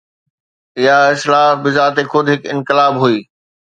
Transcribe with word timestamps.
اها 0.79 0.97
اصلاح 1.13 1.49
بذات 1.63 1.95
خود 2.11 2.25
هڪ 2.33 2.41
انقلاب 2.53 2.93
هئي. 3.03 3.19